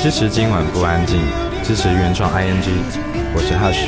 [0.00, 1.20] 支持今晚不安静，
[1.62, 2.66] 支持原创 ING，
[3.32, 3.86] 我是 Hush。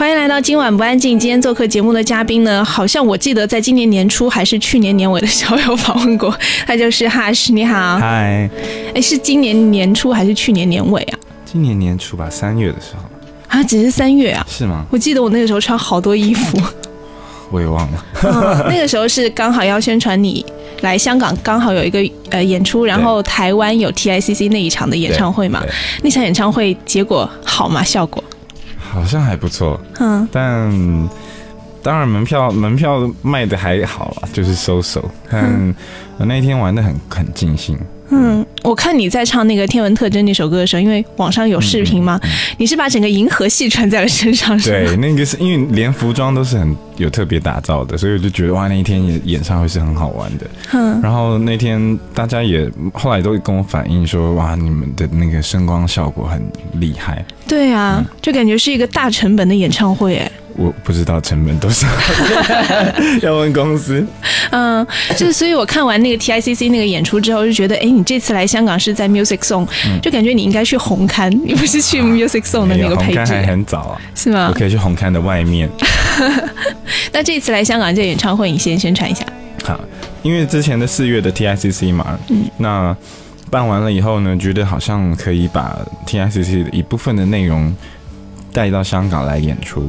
[0.00, 1.18] 欢迎来到今晚不安静。
[1.18, 6.34] 今天做客节目的嘉宾呢，好像我记得在今年年初还是去年年尾的时候有访问过，
[6.66, 7.52] 他就是 Hush。
[7.52, 8.48] 你好，嗨，
[8.94, 11.18] 哎，是今年年初还是去年年尾啊？
[11.44, 13.02] 今年年初吧，三月的时候。
[13.48, 14.42] 啊，只是三月啊？
[14.48, 14.86] 是吗？
[14.90, 16.58] 我记得我那个时候穿好多衣服。
[17.52, 18.04] 我也忘了。
[18.72, 20.42] 那个时候是刚好要宣传你
[20.80, 21.98] 来香港，刚好有一个
[22.30, 25.62] 呃演出，然后台湾有 TICC 那一场的演唱会嘛。
[26.00, 27.84] 那场演唱会结果好吗？
[27.84, 28.24] 效果？
[28.90, 31.08] 好像还不错，嗯，但
[31.82, 35.08] 当然门票门票卖的还好啦，就是收手。
[35.30, 35.74] 但
[36.18, 37.78] 我那天玩的很很尽兴。
[38.10, 42.20] 嗯，我看你在唱那个《天文特征》那首歌的时候，因为网上有视频嘛，
[42.58, 50.46] 你是把整个银河系穿在了身上，是对，那个是因为连服装都是很有特别打造的，所以我就觉得哇，那一天演演唱会是很好玩的。
[50.72, 56.42] 嗯，然后那天大家也后来都跟我反映说，哇，你们的那个声光效果很
[56.74, 57.24] 厉害。
[57.46, 60.30] 对啊，就感觉是一个大成本的演唱会，哎。
[60.60, 61.88] 我不知道成本多少，
[63.22, 64.06] 要问公司。
[64.50, 69.66] 嗯，就是所以，我看完那个 TICC 那个演出之后，就觉得，哎，你这次来香港是在 Music Song，
[70.02, 73.18] 就感觉你应该去红磡， 你不是去 Music Song 的那个配置。
[73.18, 74.48] 红磡还很早啊，是吗？
[74.48, 75.66] 我可以去红磡的外面。
[77.12, 79.24] 那这次来香港这演唱会，你先宣传一下。
[79.64, 79.80] 好，
[80.22, 82.94] 因为之前的四月的 TICC 嘛，嗯，那
[83.50, 87.74] 办完了以后呢，觉得好像可以把 TICC 的一部分的内容
[88.52, 89.88] 带到香港来演出。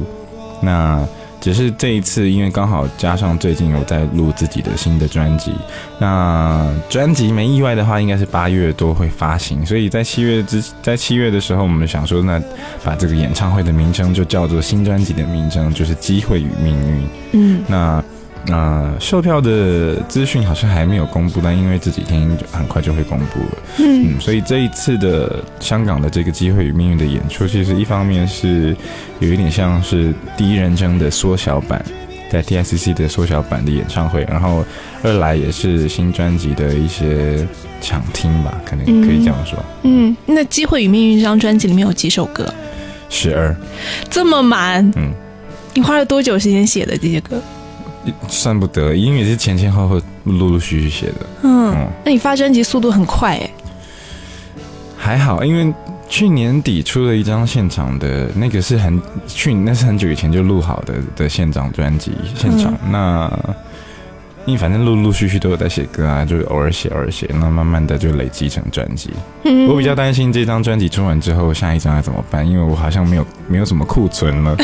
[0.62, 1.06] 那
[1.40, 5.52] 只是这一次，因为刚好加上最近有在录自己的新的专辑，
[5.98, 9.66] 那专辑没意外的话，应该是八月多会发行。
[9.66, 12.40] 所以在七月之，在七月的时候，我们想说，那
[12.84, 17.02] 把这个演唱会的名称就叫做新专辑的名称，就是《机会与命运》。
[17.32, 18.02] 嗯，那。
[18.46, 28.76] 那售票的资讯好像还没有公布，但因为这几天很快就会公布了，嗯，所以这一次的香港的这个机会与命运的演出，其实一方面是
[29.20, 31.84] 有一点像是第一人称的缩小版，
[32.32, 34.64] 在 TICC 的缩小版的演唱会，然后
[35.04, 37.46] 二来也是新专辑的一些
[37.80, 39.56] 抢听吧，可能可以这样说。
[39.84, 42.52] 嗯，那机会与命运这张专辑里面有几首歌？
[43.08, 43.54] 十二，
[44.10, 44.90] 这么满？
[44.96, 45.12] 嗯，
[45.74, 47.40] 你花了多久时间写的这些歌？
[48.28, 51.26] 算不得，因为是前前后后陆陆续续写的。
[51.42, 51.74] 嗯，
[52.04, 53.50] 那你发专辑速度很快哎。
[54.96, 55.72] 还好，因为
[56.08, 63.30] 去年底出了一张现场的，那个是很去那是很久以前就录好的的现场专辑现场那。
[64.44, 69.10] 因为反正陆陆续续都有在写歌啊，就是偶尔写偶尔写，那慢慢的就累积成专辑。
[69.68, 72.46] 我比较担心这张专辑出完之后，下一张要怎么办？
[72.46, 74.56] 因为我好像没有没有什么库存了。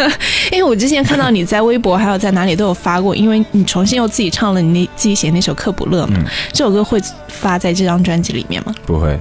[0.52, 6.18] 因为我之前看到你在微博还有在哪里都有发过，因为你重新又自己唱了你那自己写那首《克卜勒》嘛，
[6.52, 6.98] 这首歌会
[7.28, 8.74] 发在这张专辑里面吗？
[8.86, 9.18] 不会。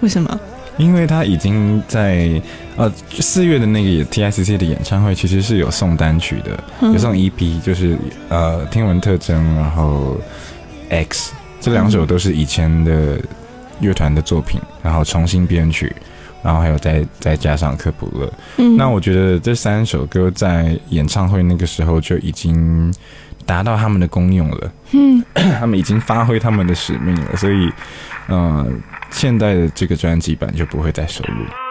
[0.00, 0.40] 为什么？
[0.78, 2.40] 因为他已经在
[2.76, 7.96] 呃四月的那个 TICC 的演唱会，其实是有送单曲的，有送 EP，就是
[8.28, 10.16] 呃天文特征，然后
[10.90, 13.18] X 这两首都是以前的
[13.80, 15.94] 乐团的作品，然后重新编曲，
[16.42, 18.32] 然后还有再再加上科普勒。
[18.76, 22.92] 那我觉得这三首歌在演唱会那个时候就已经
[23.44, 25.24] 达到他们的功用了，嗯，
[25.58, 27.70] 他们已经发挥他们的使命了，所以
[28.28, 28.82] 嗯。
[29.10, 31.65] 现在的这个专辑版就不会再收录。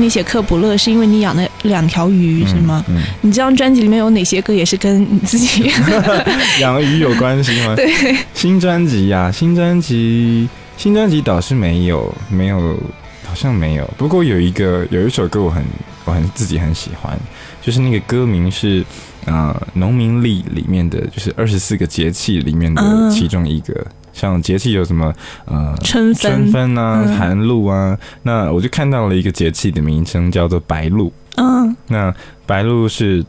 [0.00, 2.84] 你写《克卜勒》是因为你养了两条鱼，是吗？
[3.20, 5.70] 你这张专辑里面有哪些歌也是跟你自己
[6.60, 7.74] 养鱼有关系吗？
[7.76, 12.78] 对，新专辑呀，新专辑，新专辑倒是没有，没有，
[13.26, 13.88] 好像没有。
[13.96, 15.62] 不过有一个有一首歌我很
[16.04, 17.18] 我很自己很喜欢，
[17.60, 18.84] 就是那个歌名是
[19.26, 23.86] 呃《农民历》里面的，就是二十四个节气里面的其中一个。
[24.12, 25.12] 像节气有什么
[25.44, 31.12] 呃春春分啊寒露啊，那我就看到了一个节气的名称叫做白露。
[31.36, 32.14] 嗯，那
[32.44, 33.24] 白露是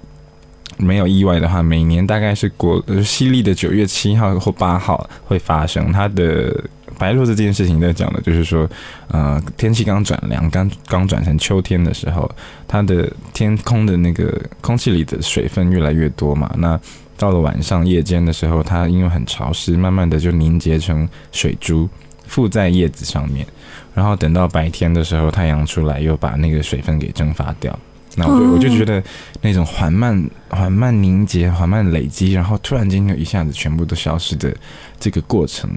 [0.78, 5.92] 没有意外的话，每年大概是国西历的九月七号或八号会发生。
[5.92, 6.64] 它的
[6.98, 8.68] 白露这件事情在讲的就是说，
[9.10, 12.30] 呃，天气刚转凉，刚刚转成秋天的时候，
[12.68, 16.80] 它的天空的那个空气里的水分越来越多嘛，那。
[17.18, 21.88] 到了晚上夜间的时候，它因为很潮湿，慢慢的就凝结成水珠，
[22.26, 23.46] 附在叶子上面。
[23.94, 27.78] 然后等到白天的时候，太阳出来又把那个水分给蒸发掉。
[28.16, 29.02] 那我就我就觉得
[29.42, 34.54] 那种缓慢、缓慢凝结、缓慢累积，然后突然间就一下子全部都消失的
[35.00, 35.70] 这个过程，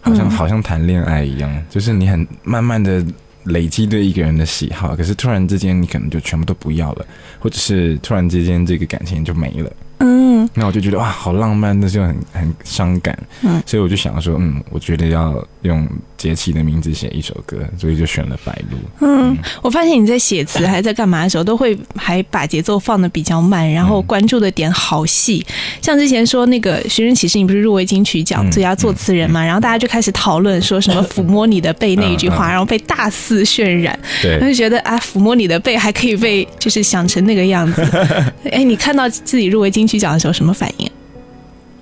[0.00, 3.04] 好像好像谈恋爱一样，就是你很慢慢的
[3.44, 7.06] 累积对一个人的喜好，可是突然之间你可能就全部都不要了，
[7.38, 9.70] 或者是突然之间这个感情就没了。
[9.98, 13.16] 嗯，那我就觉得哇，好浪漫，但是又很很伤感。
[13.42, 15.88] 嗯，所以我就想说，嗯，我觉得要用。
[16.16, 18.78] 节气的名字写一首歌，所以就选了《白露》。
[19.00, 25.44] 嗯，我发现你在写词还在干嘛的时候，都会还把节奏放的比较慢，然后关注的点好细。
[25.82, 29.44] 像之前说那个《寻人启事》，你不是入围金曲奖最佳作词人嘛？
[29.44, 33.98] 然后大家就开始讨论说什么“抚摸你的背”那一句话，然后被大肆渲染。
[34.22, 37.82] 对，就觉得啊，抚摸你的背还可以被就是想成那个样子。
[38.50, 40.90] 哎，你看到自己入围金曲奖的时候什么反应？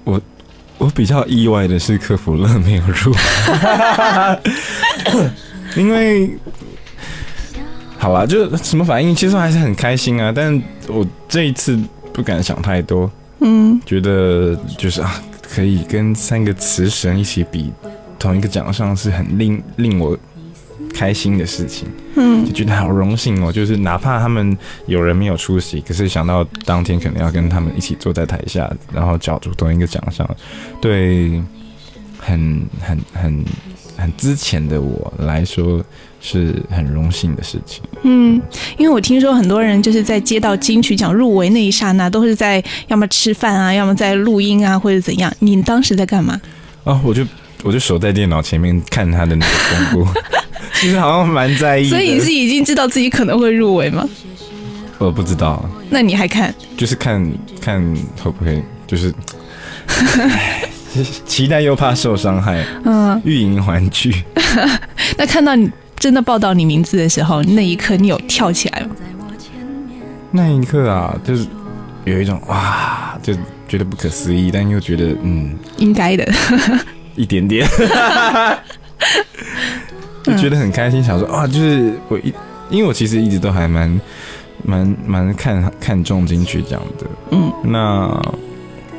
[0.05, 0.21] 我。
[0.79, 3.15] 我比较意外的是，科普勒没有入，
[5.77, 6.37] 因为
[7.99, 10.33] 好吧，就什么反应，其实还是很开心啊。
[10.35, 11.79] 但我这一次
[12.13, 15.23] 不敢想太多，嗯，觉得就是啊，
[15.55, 17.73] 可以跟三个词神一起比
[18.19, 20.19] 同一个奖项，是很令令我。
[20.93, 23.53] 开心的事情，嗯，就觉得好荣幸哦。
[23.53, 30.29] 就是哪怕他们有人没有出席，可是想到当天可能要跟他们一起坐在台下，然后角逐同一个奖项，
[30.81, 31.43] 对，
[32.19, 33.45] 很很很
[33.97, 35.85] 很之前的我来说
[36.21, 37.83] 是很荣幸的事情。
[38.03, 38.41] 嗯，
[38.77, 45.33] 因为我听说很多人就是在接到金曲奖入围那一刹那，都是在要么吃饭啊，要么在录音啊，或者怎样。
[45.39, 46.41] 你当时在干嘛？
[46.85, 47.25] 啊，我就
[47.63, 49.53] 我就守在电脑前面看他的那个
[49.93, 50.11] 公布。
[50.75, 51.89] 其实好像蛮在意。
[51.89, 54.09] 所以你是已经知道自己可能会入围吗？
[54.99, 56.53] 我不知道，那你还看？
[56.77, 57.81] 就是看看
[58.23, 59.13] 会不会，就是
[61.27, 62.65] 期待又怕受伤害。
[62.85, 64.23] 嗯，欲迎还拒。
[65.19, 68.97] 那看到你真的报道你名字的时候，那一刻你有跳起来吗？
[70.31, 71.47] 那一刻啊，就是
[72.05, 73.35] 有一种哇，就
[73.69, 76.25] 觉得不可思议，但又觉得嗯，应该的，
[77.15, 77.67] 一点点，
[80.25, 82.33] 就觉得很开心，想说啊，就是我一，
[82.71, 84.01] 因为我其实一直都还蛮。
[84.65, 88.09] 蛮蛮看看重金曲奖的，嗯，那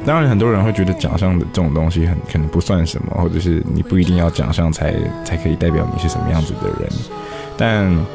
[0.06, 4.94] 当然很多人会觉得奖项的这种东西很可能不算什么，或者是你不一定要奖项才
[5.24, 6.90] 才可以代表你是什么样子的人，
[7.56, 8.06] 但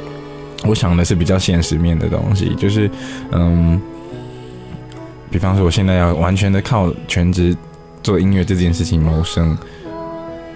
[0.64, 2.90] 我想的是比较现实面的东西，就是
[3.32, 3.80] 嗯，
[5.30, 7.56] 比方说我现在要完全的靠全职
[8.02, 9.56] 做音乐这件事情谋生，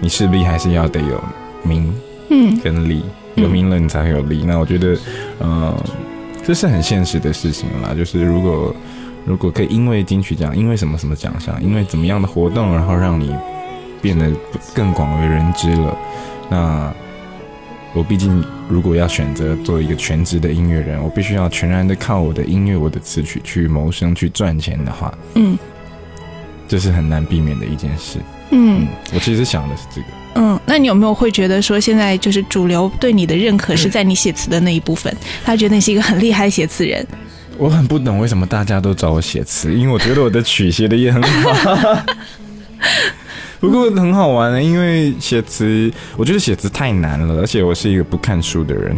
[0.03, 1.23] 你势必还是要得有
[1.63, 1.95] 名，
[2.29, 3.01] 嗯，跟利，
[3.35, 4.97] 有名了你才会有利，那我觉得，
[5.39, 5.73] 嗯。
[6.45, 8.75] 这是很现实的事情啦，就是如果
[9.25, 13.33] 如果可以因为金曲奖，因为什么什么奖项，因为怎么样的活动，然后让你
[14.01, 14.29] 变得
[14.75, 15.97] 更广为人知了，
[16.49, 16.93] 那
[17.93, 25.57] 我毕竟如果要选择做一个全职的音乐人，我必须要全然的靠我的音乐、我的词曲去谋生、去赚钱的话，嗯，
[26.67, 28.19] 这是很难避免的一件事。
[28.53, 30.07] 嗯，我其实想的是这个。
[30.35, 35.15] 嗯，那你有没有会觉得说，现在就是主流对你的认可是在你写词的那一部分？
[35.43, 37.05] 他觉得你是一个很厉害的写词人。
[37.57, 42.03] 我很不懂为什么大家都找我写词，因为我觉得我的曲写的也很好。
[43.59, 48.97] 不过很好玩的，因为写词，我觉得写词太难了，而且我是一个不看书的人。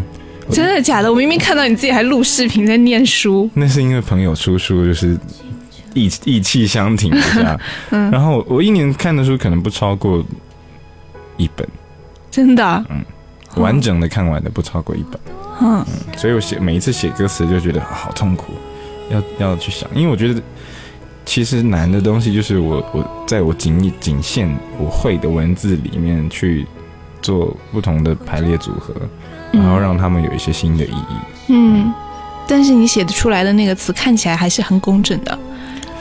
[0.51, 1.11] 真的假的？
[1.11, 3.49] 我明明看到你自己还录视频在念书。
[3.53, 5.17] 那是因为朋友出书，就是
[5.95, 7.59] 意意气相挺一下。
[7.89, 10.23] 嗯，然后我一年看的书可能不超过。
[11.37, 11.67] 一本，
[12.31, 13.03] 真的，嗯，
[13.57, 15.19] 完整的看完的不超过一本，
[15.59, 15.85] 嗯，
[16.15, 18.53] 所以我写每一次写歌词就觉得好痛苦，
[19.09, 20.41] 要要去想，因为我觉得
[21.25, 24.49] 其实难的东西就是我我在我仅仅限
[24.79, 26.65] 我会的文字里面去
[27.21, 28.93] 做不同的排列组合，
[29.51, 31.15] 然后让他们有一些新的意义，
[31.49, 31.93] 嗯，
[32.47, 35.37] 但是你写的出来的那个词看起来还是很工整的，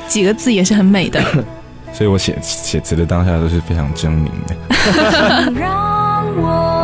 [0.09, 1.21] 几个字也是很美的。
[1.93, 4.55] 所以我写写词的当下都是非常狰狞的。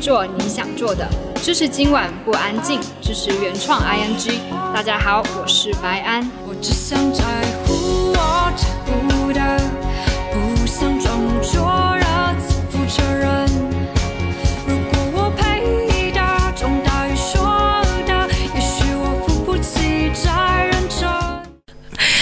[0.00, 1.06] 做你想做的。
[1.42, 4.40] 支持今晚不安静，支持原创 I N G。
[4.74, 6.28] 大家好，我是白安。
[6.46, 7.24] 我只想在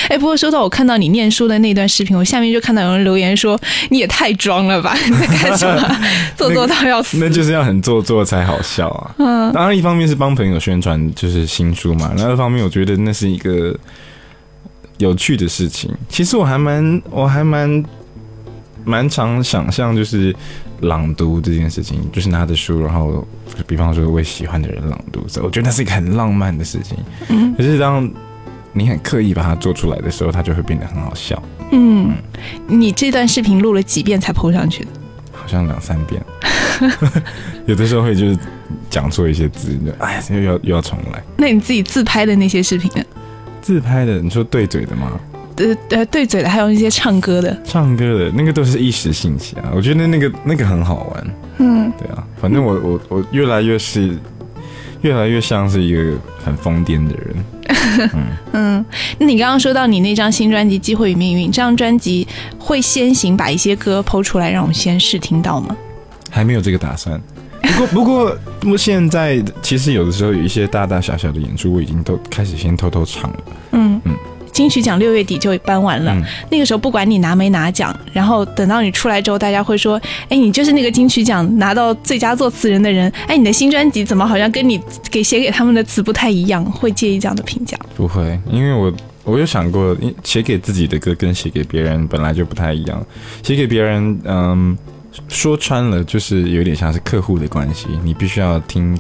[0.08, 3.58] 哎，不过说到我看到你念书的那段视频，我下面就看到有人留言说
[3.90, 5.98] 你也太装了吧，你 在干什么？
[6.36, 7.18] 做作到要死。
[7.18, 9.14] 那就是要很做作才好笑啊。
[9.18, 13.76] 嗯，当然一方面是帮朋友宣传就是新书嘛，另一方面我觉得那是一个
[14.98, 15.90] 有趣的事情。
[16.08, 17.84] 其实我还蛮我还蛮
[18.84, 20.34] 蛮常想象就是
[20.80, 23.26] 朗读这件事情，就是拿着书，然后
[23.66, 26.96] 比方说为喜欢的人朗读，我觉得那是一个很浪漫的事情。
[27.28, 28.08] 嗯，可是当
[28.76, 31.42] 你很刻意把它做出来的时候，它就会变得很好笑。
[31.72, 32.14] 嗯，
[32.68, 34.90] 你这段视频录了几遍才铺上去的？
[35.32, 36.22] 好像两三遍。
[37.64, 38.38] 有的时候会就是
[38.90, 41.22] 讲错一些字，就哎，又要又要重来。
[41.38, 43.02] 那你自己自拍的那些视频呢？
[43.62, 45.18] 自拍的，你说对嘴的吗？
[45.56, 47.56] 呃呃，对嘴的，还有那些唱歌的。
[47.64, 51.26] 唱歌的那个都是一时兴起啊，我觉得那个那个很好玩。
[51.58, 54.18] 嗯，对啊，反正我我我越来越是
[55.00, 56.12] 越来越像是一个
[56.44, 57.34] 很疯癫的人。
[58.52, 58.84] 嗯，
[59.18, 62.26] 那你刚刚说到你那张新专辑《机会与命运》，这张专辑
[62.58, 65.76] 会先行把一些歌剖出来，让我们先试听到吗？
[66.30, 67.20] 还没有这个打算。
[67.62, 73.38] 不过不过不过现在其实有的时候有一些大大小小的演出，我已经都开始先偷偷唱了。
[73.72, 74.14] 嗯嗯。
[74.56, 76.16] 金曲奖六月底就颁完了，
[76.50, 86.64] 那个时候不管你拿没拿奖，然后等到你出来之后，大家会说：“哎，你就是那个金曲奖拿到最佳作词人的人。”哎，你的新专辑怎么好像跟你给写给他们的词不太一样？
[86.64, 87.76] 会介意这样的评价？
[87.94, 88.90] 不会，因为我
[89.24, 89.94] 我有想过，
[90.24, 93.06] 写给自己的歌跟写给别人本来就不太一样。
[93.42, 94.74] 写给别人，嗯，
[95.28, 98.98] 说穿了就是有点像是客户的关系，你必须要听。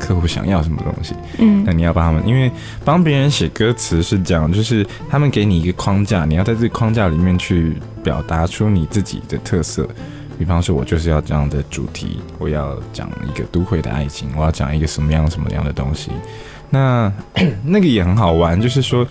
[0.00, 2.50] 客户想要什么东西，嗯，那你要帮他们，因为
[2.84, 9.86] 帮别人写歌词是这样，就是他们给你一个框架，你要在这个框架里面去表达出你自己的特色。
[10.38, 16.10] 比方说，我就是要这样的主题，我要讲一个都会的爱情，我要讲一个什么样什么样的东西。
[16.70, 17.12] 那
[17.62, 19.06] 那个也很好玩，就是说，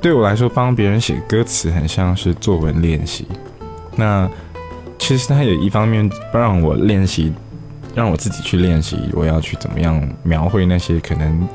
[0.00, 3.24] 对我来说，帮别人写歌词很像是作文练习。
[3.94, 4.28] 那
[4.98, 7.32] 其实它有一方面不让我练习。
[7.94, 11.48] 让我自己去练习，我要去怎么样描绘那些可能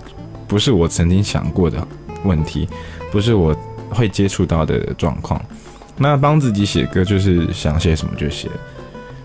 [0.47, 1.85] 不是我曾经想过的
[2.23, 2.67] 问题，
[3.11, 3.55] 不是我
[3.89, 5.41] 会接触到的状况。
[5.97, 8.49] 那帮自己写歌就是想写什么就写，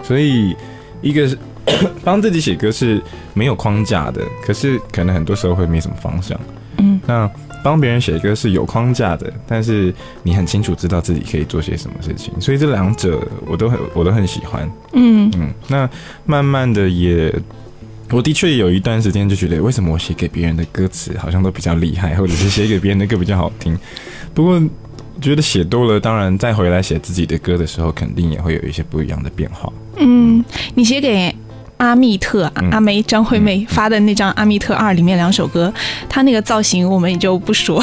[0.02, 0.56] 所以
[1.00, 1.38] 一个是
[2.02, 3.02] 帮自己写歌是
[3.34, 6.38] 没有框架的，可是可能很多时候会没什么方向。
[6.78, 7.30] 嗯，那。
[7.62, 14.70] 帮别人写歌是有框架的，但是你很清楚知道自己可以做些什么事情，所以这两者我都很我都很喜欢。
[14.92, 15.88] 嗯嗯，那
[16.26, 17.32] 慢慢的也，
[18.10, 23.78] 我的确有一段时间就觉得，为什么我写给别人的歌词好像都比较厉害，或者是写给别人的歌比较好听？
[24.34, 24.60] 不过
[25.20, 29.72] 觉得写多了，当然再回来写自己的歌的时候，肯定也会有一些不一样的变化。
[29.98, 31.34] 嗯，你写给。
[31.82, 35.72] 阿密特阿梅张惠妹发的那张《阿密特二》里面两首歌，
[36.08, 37.82] 她那个造型我们也就不说。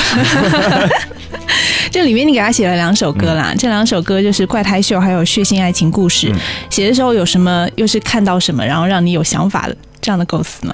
[1.91, 6.31] 这里面你给她写了两首歌啦，这两首歌就是《怪胎秀》还有《血腥爱情故事》。
[6.69, 7.67] 写的时候有什么？
[7.75, 10.73] 又是看到什么，然后让你有想法的这样的构思呢？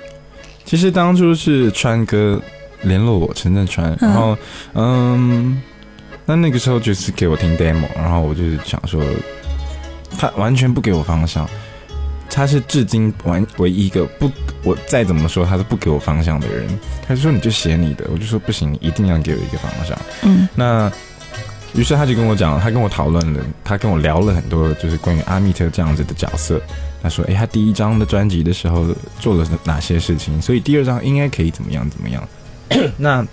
[0.64, 2.40] 其实当初是川哥
[2.84, 4.38] 联络我，陈振川，然后
[4.76, 5.60] 嗯，
[6.28, 9.02] 那那个时候就是给我听 demo，然后我就是想说，
[10.16, 11.50] 他完全不给我方向。
[12.36, 14.30] 他是至今完唯一一个不，
[14.62, 16.68] 我再怎么说他是不给我方向的人。
[17.08, 19.98] 他就说你就写你的，我就说不行，你一定要给我一个方向。
[20.24, 20.92] 嗯，那
[21.74, 26.62] 于是他就跟我讲，他跟我讨论了，他跟我聊了很多，就是关于阿密特这样子的角色。
[27.02, 28.86] 他说，哎，他第一张的专辑的时候
[29.18, 32.28] 做了哪些事情，所以第二张应该可以怎么样怎么样。
[32.98, 33.26] 那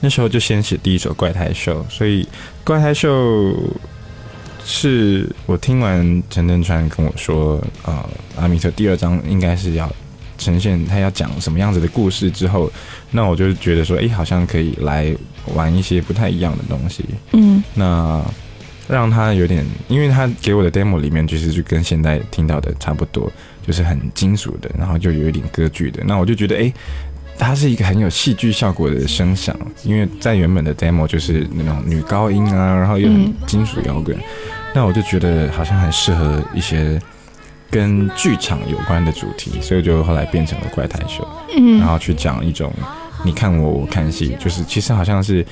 [0.00, 2.24] 那时候就先写第一首《怪胎秀》，所以
[2.64, 3.08] 《怪胎秀》。
[4.68, 8.04] 是我听完陈振川跟我说，呃，
[8.36, 9.90] 阿米特第二章应该是要
[10.36, 12.70] 呈现他要讲什么样子的故事之后，
[13.12, 15.14] 那我就觉得说，哎，好像可以来
[15.54, 17.04] 玩一些不太一样的东西。
[17.32, 18.20] 嗯，那
[18.88, 23.32] 让他有点，因为他给我的 demo 里面其实就跟现在听到的差不多，
[23.64, 26.02] 就是很金属的，然后就有一点歌剧的。
[26.04, 26.72] 那我就觉得，哎。
[27.38, 34.16] 它是一个很有戏剧效果的声响，因为在原本的 demo 就是那种女高音啊，然后又很金属摇滚，
[34.74, 37.00] 那我就觉得好像很适合一些
[37.70, 42.72] 跟剧场有关的主题，所以就后来变成了怪谈秀，嗯，然后去讲一种
[43.24, 45.44] 你看我我看戏，就是其实好像是。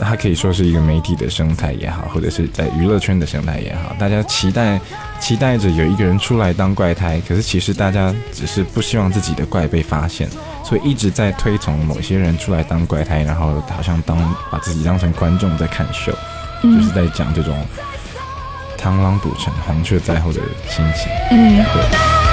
[0.00, 4.80] 它可以说是一个媒体的生态也好，或者是在娱乐圈的生态也好，大家期待
[5.20, 10.28] 期待着有一个人出来当怪胎，可是其实大家只是不希望自己的怪被发现，
[10.64, 14.16] 所以一直在推崇某些人出来当怪胎，然后好像当
[14.50, 16.12] 把自己当成观众在看秀，
[16.62, 17.54] 就是在讲这种
[18.78, 21.12] 螳螂捕蝉，黄雀在后的心情。
[21.30, 22.27] 嗯，对。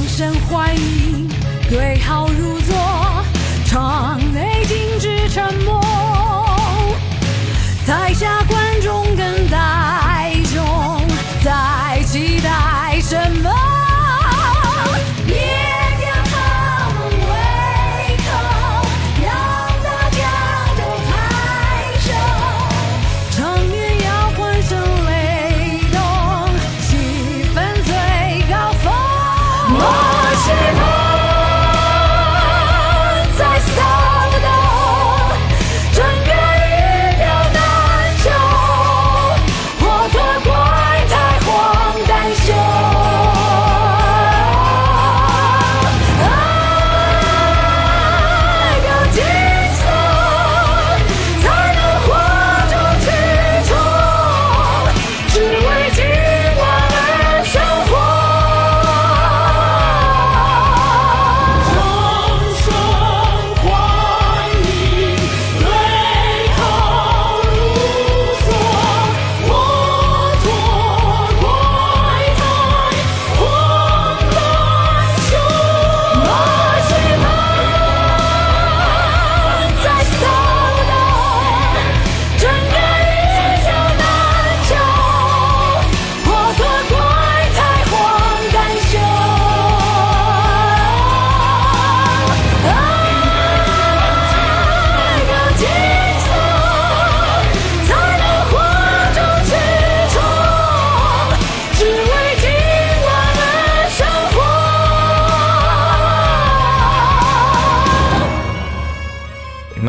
[0.00, 1.28] 掌声欢迎，
[1.68, 2.74] 对号入座，
[3.66, 5.89] 场内静止沉默。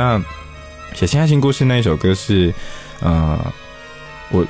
[0.01, 0.19] 那
[0.95, 2.51] 写新爱情故事那一首歌是，
[3.01, 3.39] 呃，
[4.31, 4.43] 我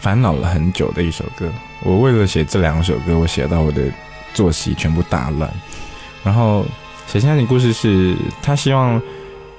[0.00, 1.48] 烦恼了很久的一首歌。
[1.84, 3.82] 我为了写这两首歌，我写到我的
[4.32, 5.48] 作息全部大乱。
[6.24, 6.66] 然后
[7.06, 9.00] 写新爱情故事是他希望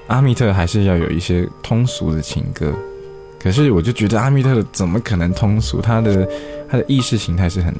[0.08, 2.74] 阿密特还是要有一些通俗的情歌，
[3.42, 5.80] 可是我就觉得阿密特怎么可能通俗？
[5.80, 6.28] 他的
[6.68, 7.74] 他的意识形态是很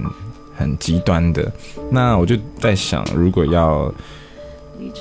[0.57, 1.53] 很极端的。
[1.91, 3.93] 那我就在想，如果要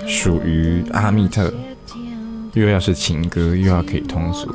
[0.05, 1.53] 属于阿密特，
[2.55, 4.49] 又要是情歌，又要可以通俗，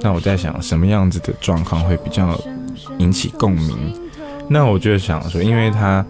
[0.00, 2.40] 那我在想什么样子的状况会比较
[2.98, 3.76] 引起共鸣？
[4.48, 6.04] 那我就想说，因为他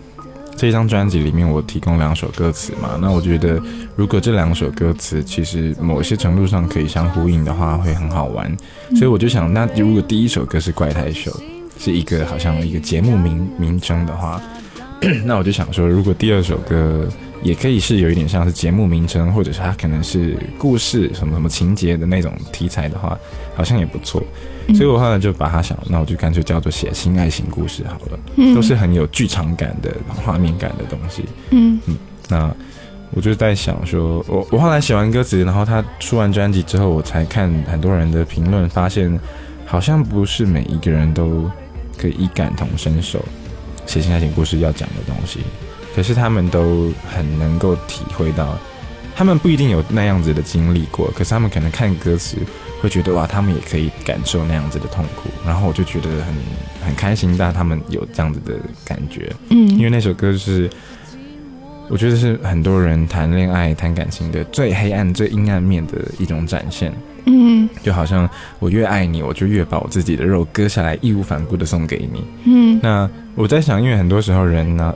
[0.54, 3.58] 这张专辑里面我提供两首歌词嘛，那我觉得
[3.96, 8.54] 如果这两首歌词其实某些程度上可以相呼应的话，会很好玩。
[8.96, 11.34] 所以我就想，那如果第一首歌是怪胎秀，
[11.78, 14.38] 是一个好像一个节目名名称的话，
[15.24, 17.08] 那我就想说，如果第二首歌。
[17.42, 23.18] 也可以是有一点像是节目名称，或者是它可能是故事什么什么情节的那种题材的话，
[23.54, 24.22] 好像也不错。
[24.74, 31.24] 所以我后来就把它想，那我就干脆叫做写新爱情故事好了，都是很有剧场感的画面感的东西。
[31.50, 31.96] 嗯嗯，
[32.28, 32.54] 那
[33.12, 39.18] 我就在想说，我我后来写完歌词，然后他出完专辑之后，我才看很多人的评论，发现
[39.66, 41.50] 好像不是每一个人都
[41.98, 43.18] 可以感同身受
[43.86, 45.40] 写新爱情故事要讲的东西。
[45.94, 48.56] 可是他们都很能够体会到，
[49.14, 52.36] 他们不一定有那样子的经历过，可是他们可能看歌词
[52.80, 56.34] 会觉得哇，他们也可以感受那样子的痛苦，然后我就觉得很
[56.86, 60.70] 很开心，但他们有这样子的感觉，嗯，因为那首歌是，
[61.88, 66.92] 我觉得是很多人谈恋爱谈感情的最黑暗、最阴暗面的一种展现。
[67.26, 72.24] 嗯，就好像我越爱你，我就越把我自己的肉割下来，义无反顾的送给你。
[72.44, 74.94] 嗯，那我在想，因为很多时候人呢，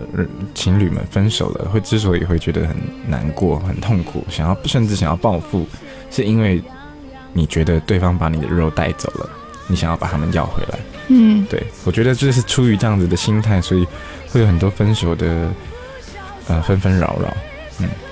[0.55, 5.67] 情侣们分手了，会之所以会觉得很难过、很痛苦，想要甚至想要报复，
[6.11, 6.63] 是因为
[7.33, 9.31] 你觉得对方把你的肉带走了，
[9.67, 10.79] 你想要把他们要回来。
[11.09, 13.87] 嗯，对，我觉得这是出于这样子的心态，所以
[14.31, 15.49] 会有很多分手的
[16.49, 17.35] 呃纷纷扰扰。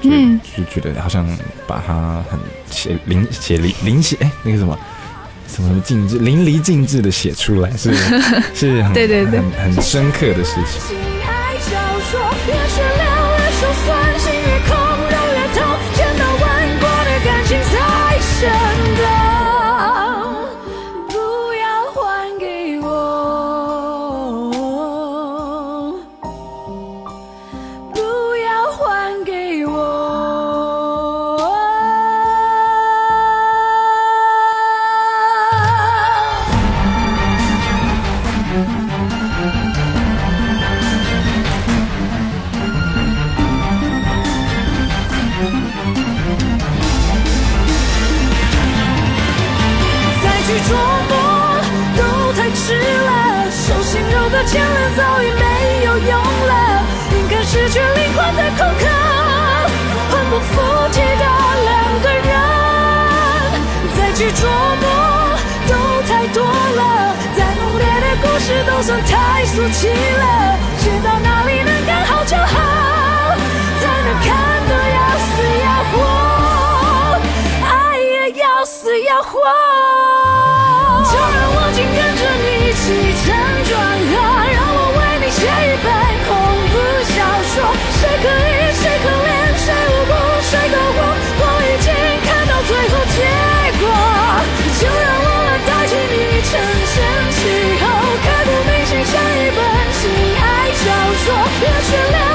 [0.03, 1.27] 嗯，就就觉得好像
[1.67, 4.77] 把他很写淋写淋淋写哎那个什么
[5.55, 7.95] 什么尽致淋漓尽致的写出来是
[8.55, 10.97] 是很 对对对很很深刻的事情。
[50.53, 50.77] 去琢
[51.09, 51.15] 磨
[51.97, 56.85] 都太迟了手心肉的牵连早已没有用了
[57.17, 58.85] 应该失去灵魂的空壳
[60.11, 60.61] 魂不附
[60.93, 61.25] 体的
[61.65, 62.31] 两个人
[63.97, 64.45] 再去琢
[64.83, 65.39] 磨
[65.69, 65.73] 都
[66.07, 73.35] 太多了再浓烈的故事都算太俗气了知道哪里能刚好就好
[73.81, 75.33] 才能看得要死
[75.65, 75.97] 要活
[77.65, 79.52] 爱也要死要活。
[88.23, 89.31] 可以谁可怜
[89.65, 90.13] 谁无辜
[90.51, 90.99] 谁苟活
[91.41, 91.89] 我已经
[92.27, 93.21] 看到最后结
[93.83, 93.83] 果。
[94.81, 96.17] 就让我来代替你
[96.49, 96.51] 承
[96.93, 96.95] 先
[97.37, 97.41] 启
[97.83, 97.85] 后
[98.25, 99.59] 刻骨铭心像一本
[99.99, 100.01] 情
[100.41, 100.85] 爱小
[101.23, 101.27] 说
[101.61, 102.32] 越血流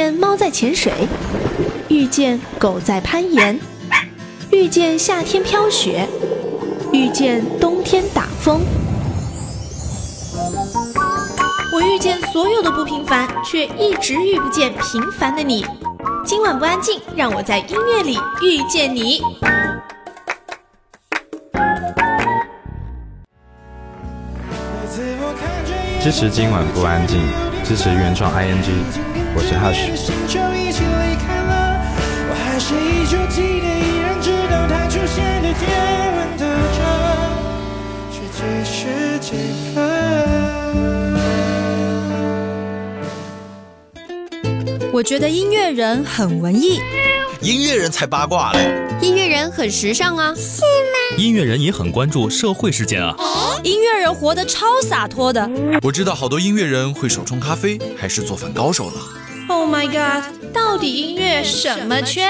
[0.00, 0.92] 见猫在潜水，
[1.88, 3.58] 遇见狗在攀岩，
[4.52, 6.06] 遇见夏天飘雪，
[6.92, 8.60] 遇见冬天打风。
[11.72, 15.66] 我遇见所有的不平凡，却一直遇不见平凡的你。
[16.24, 19.20] 今晚不安静，让我在音乐里遇见你。
[26.00, 27.20] 支持今晚不安静，
[27.64, 28.70] 支持原创 ING，
[29.38, 29.94] 我是 Hush。
[29.94, 31.78] 星球一起离开了，
[32.28, 35.62] 我还是依旧记得，依然知道它出现的天
[36.16, 36.42] 文特
[36.74, 36.82] 征，
[38.10, 39.30] 却几时几
[39.72, 39.78] 分。
[44.92, 46.80] 我觉得音乐人很文艺，
[47.40, 48.88] 音乐人才八卦嘞！
[49.00, 50.66] 音乐人很时尚啊，是吗
[51.16, 53.14] 音乐人也很关注社会事件啊。
[53.62, 55.48] 音乐人活得超洒脱的。
[55.82, 58.96] 我知道好多音乐人会手冲咖啡，还是做饭高手呢。
[59.50, 60.24] Oh my god！
[60.52, 62.28] 到底音乐什么圈？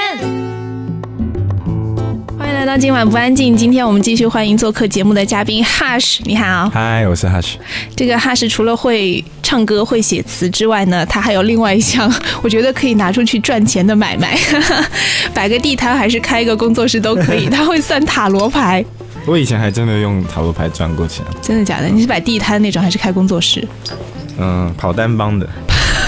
[2.38, 3.57] 欢迎来到今晚不安静。
[3.57, 6.70] 今天我们继续欢迎做客节目的嘉宾 Hush，你好。
[6.70, 7.54] 嗨，我是 Hush。
[7.96, 12.09] 这个 Hush 除了会唱歌、会写词之外呢，他还有另外一项，
[12.40, 14.38] 我觉得可以拿出去赚钱的买卖，
[15.35, 17.46] 摆个地摊还是开一个工作室都可以。
[17.50, 18.85] 他会算塔罗牌，
[19.26, 21.24] 我以前还真的用塔罗牌赚过钱。
[21.42, 21.88] 真的假的？
[21.88, 23.66] 你是摆地摊那种还是开工作室？
[24.38, 25.48] 嗯，跑单帮的。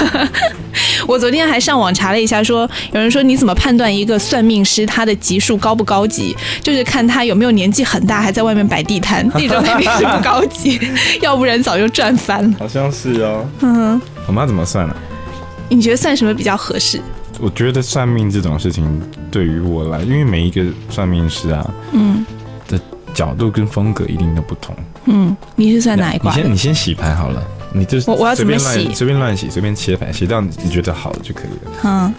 [1.06, 6.36] 我昨天还上网查了一下说，有人说你怎么判断一个算命师他的级数高不高级？
[6.62, 10.80] 就是看他有没有年纪很大，还在外面摆地摊，那种肯定是不高级，
[11.20, 12.56] 要不然早就赚翻了。
[12.58, 13.46] 好像是哦。
[13.60, 14.98] 嗯，我妈怎么算呢、啊？
[15.68, 17.00] 你觉得算什么比较合适？
[17.40, 22.24] 我觉得算命这种事情对于我来，因为每一个算命师啊，嗯，
[22.68, 22.78] 的
[23.14, 24.76] 角度跟风格一定都不同。
[25.06, 26.34] 嗯，你是算哪一卦？
[26.34, 28.92] 你先你先洗牌好了，你就我我要怎么洗？
[28.94, 31.72] 随便乱洗，随便切牌，洗到你觉得好就可以了。
[31.84, 32.14] 嗯，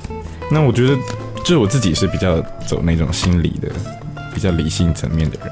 [0.49, 0.95] 那我觉得，
[1.43, 3.69] 就是我自己是比较走那种心理的、
[4.33, 5.51] 比较理性层面的人。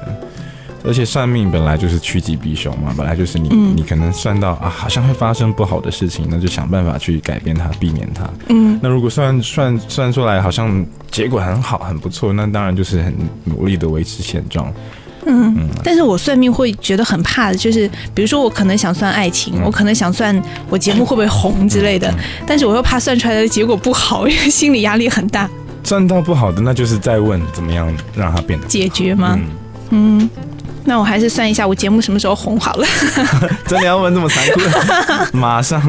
[0.82, 8.24] 而且算命本来就是趋吉避凶嘛，本来就是你、嗯、你可能算到啊，好像会发生不好的事情，那就想办法去改变它，避免它。
[8.48, 14.72] 嗯，那如果算算算出来好像结果很好很不错，那当然就是很努力的维持现状。
[15.26, 22.14] 嗯，嗯但是我算命会觉得很怕的，就是比如说我可能想算爱情，嗯、我可能想算我节目会不会红之类的，嗯、
[22.46, 25.48] 但是我又怕算出来的结果不好，因为心理压力很大。
[25.82, 29.38] 算到不好的，那就是再问怎么样让它变得解决吗？
[29.90, 30.18] 嗯。
[30.20, 30.30] 嗯
[30.82, 32.86] 那我还是算一下我节目什么时候红好了。
[33.68, 34.60] 真的要问这么残酷？
[35.36, 35.80] 马上。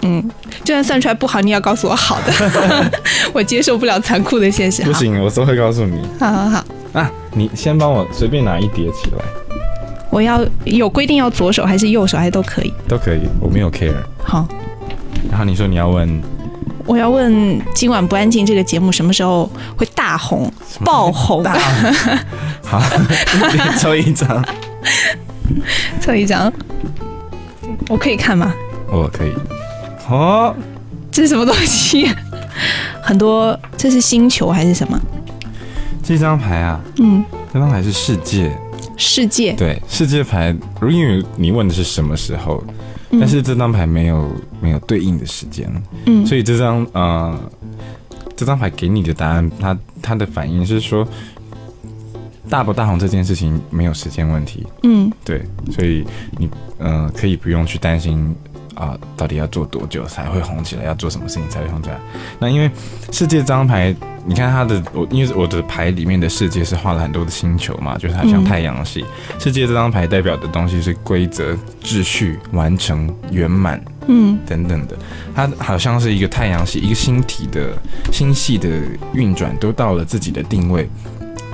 [0.00, 0.22] 嗯，
[0.64, 2.90] 就算算出来不好，你也要告诉我好的。
[3.34, 4.82] 我接受不了残酷的现实。
[4.82, 6.00] 不行，我都会告诉你。
[6.18, 6.64] 好好好。
[6.94, 9.22] 啊，你先帮我随便拿一叠起来。
[10.10, 12.72] 我要有规定要左手还是右手还是都可以？
[12.88, 13.92] 都可以，我没有 care。
[14.22, 14.48] 好。
[15.28, 16.22] 然后你说你要问。
[16.86, 20.52] 我要问今晚不安静这个节目什么时候会大红
[20.84, 21.42] 爆红？
[22.62, 22.78] 好，
[23.80, 24.44] 抽一张，
[25.98, 26.52] 抽一张，
[27.88, 28.52] 我可以看吗？
[28.92, 29.32] 我可以。
[30.10, 30.54] 哦，
[31.10, 32.06] 这是什么东西？
[33.00, 35.00] 很多，这是星球还是什么？
[36.04, 38.56] 这张牌啊，嗯，这张牌是世界。
[38.96, 39.52] 世界。
[39.54, 42.62] 对世界牌，如因为你问的是什么时候，
[43.10, 45.68] 嗯、但是这张牌没有没有对应的时间，
[46.06, 47.36] 嗯，所以这张呃
[48.36, 51.04] 这张牌给你的答案，它它的反应是说
[52.48, 56.04] 大不大红这件事情没有时间问题，嗯，对，所以
[56.38, 58.32] 你呃可以不用去担心
[58.74, 61.98] 啊、到底要做多久才会红起来，要做什么事情才会红起来。
[62.38, 62.70] 那因为
[63.12, 63.94] 世界这张牌。
[64.26, 69.04] 你看它的我，因为我的牌里面的世界是画了很多的星球嘛，就是它像太阳系。
[69.38, 74.96] 世界这张牌代表的东西是规则、秩序、完成、圆满，嗯，等等的。
[75.34, 77.76] 它好像是一个太阳系，一个星体的
[78.10, 78.70] 星系的
[79.12, 80.88] 运转都到了自己的定位，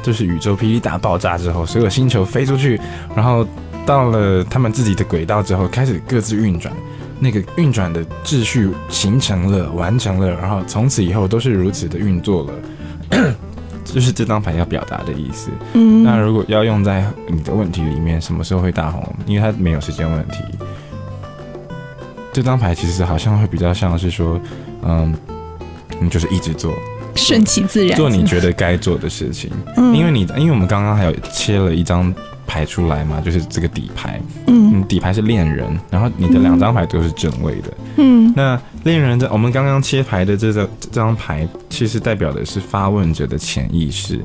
[0.01, 2.81] 就是宇宙霹雳大爆炸之后，所有星球飞出去，
[3.17, 3.45] 然后
[3.85, 6.73] 到了他们自己的轨道之后，开始各自运转。
[7.21, 13.35] 那个运转的秩序形成了，完成了，然后从此以后都是如此的运作了，
[13.85, 15.51] 就是这张牌要表达的意思。
[15.75, 19.07] 嗯，那如果要用在你的问题里面，什么时候会大红？
[19.27, 20.39] 因为它没有时间问题。
[22.33, 24.41] 这张牌其实好像会比较像是说，
[24.83, 25.15] 嗯，
[26.01, 26.73] 你就是一直做，
[27.15, 29.51] 顺其自然，做你觉得该做的事情。
[29.77, 32.15] 嗯，因为你，因为我们刚刚还有切了一张。
[32.51, 44.21] 牌出来嘛，就是这个底牌，嗯，底牌是恋人，然后你的两张牌都是正位的，嗯，那恋人这我们刚刚切牌的这张这张牌，其实代表的是发问者的潜意识，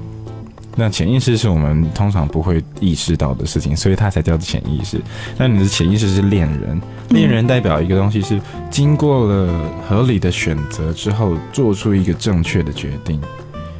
[0.76, 5.00] 那潜意识是我们通常不会意识到的事情，所以它才叫潜意识。
[5.38, 9.54] 那你的潜意识是恋人，恋人代表一个东西是经过了
[9.88, 13.22] 合理的选择之后，做出一个正确的决定，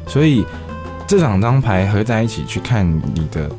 [0.06, 0.46] 所以
[1.04, 3.50] 这两张牌合在一起去看你的。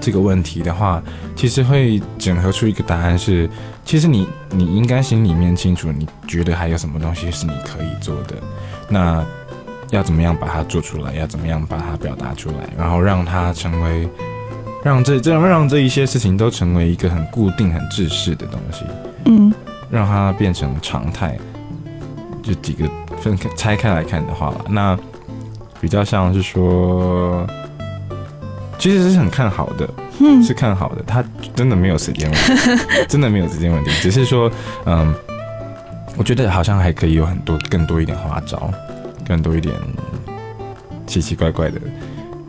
[0.00, 1.02] 这个问题的话，
[1.36, 3.48] 其实会整合出一个答案是，
[3.84, 8.36] 其实你你应该心里面清楚，你觉得还有什么东西是你可以做的，
[8.88, 9.24] 那
[9.90, 14.08] 要怎么样把它做出来，要怎么样把它表达出来，然后让它成为
[14.82, 18.84] 让这这样让这一些事情都成为一个很固定、很制式的东西，
[19.26, 19.52] 嗯
[19.90, 21.36] 让它变成常态。
[22.42, 24.98] 就几个分开拆开来看的话，那
[25.78, 27.46] 比较像是说，
[28.80, 29.88] 其实是很看好的，
[30.18, 30.42] 嗯。
[30.42, 31.22] 是看好的，他
[31.54, 34.50] 真的没有时间问题， 真的没有时间问题，只是说，
[34.86, 35.14] 嗯，
[36.16, 38.72] 我觉得好像还可以有很多更多一点花招，
[39.28, 39.74] 更多一点
[41.06, 41.78] 奇奇怪怪的，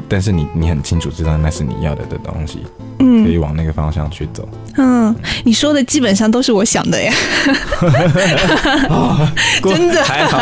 [0.08, 2.66] 但是你你很清楚知道那是你要的的东西，
[3.00, 3.24] 嗯。
[3.26, 4.48] 可以嗯往那个方向去走。
[4.78, 5.14] 嗯，
[5.44, 7.14] 你说的基本上都是我想的呀，
[9.64, 10.04] 真的。
[10.04, 10.40] 还好，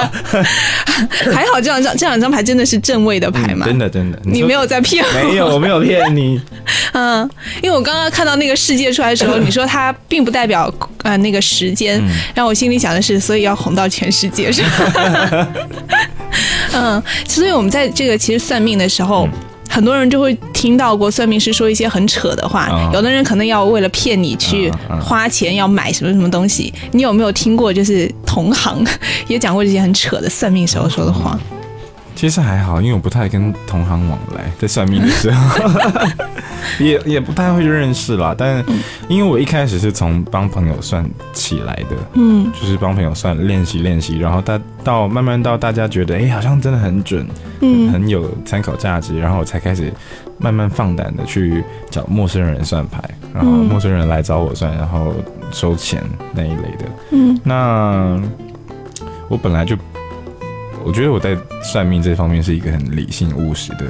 [1.33, 3.65] 还好这两张这两张牌真的是正位的牌嘛？
[3.65, 6.41] 嗯真的真的，你没有在骗我，没有，我没有骗你。
[6.93, 7.29] 嗯，
[7.61, 15.47] 因为我刚刚看到那个世界出来的时候， 你说它并不代表呃那个时间，嗯让我心里想的是，所以要红到全世界是吧？
[16.73, 19.27] 嗯，所以我们在这个其实算命的时候。
[19.27, 19.31] 嗯
[19.69, 26.73] 很多人就会听到过算命师说一些很扯的话，啊有的人可能要为了骗你去花钱要买什么什么东西。
[26.91, 28.83] 你有没有听过就是同行
[29.29, 31.39] 也讲过这些很扯的算命时候说的话？
[32.19, 35.69] 其实还好，因为我不太跟同行往来，在算命的时候，
[36.77, 38.35] 也也不太会认识啦。
[38.37, 38.61] 但
[39.07, 47.25] 因为我一开始是从帮朋友算起来的，嗯就是帮朋友算练习练习，然后大到慢慢到大家觉得，哎、好像真的很准，
[47.61, 49.89] 嗯很有参考价值，然后我才开始
[50.39, 53.01] 慢慢放胆的去找陌生人算牌，
[53.33, 55.13] 然后嗯陌生人来找我算，然后
[55.51, 56.03] 收钱
[56.33, 56.85] 那一类的。
[57.11, 58.21] 嗯那
[59.29, 59.77] 我本来就，
[60.85, 63.85] 我觉得我在算命这方面是一个很理性务实的